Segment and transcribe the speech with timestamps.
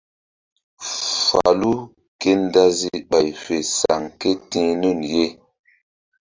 [1.21, 1.73] Falu
[2.19, 5.25] ke ndazi ɓay fe saŋ ké ti̧h nun ye.